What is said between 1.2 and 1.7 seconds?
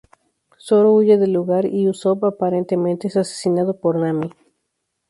lugar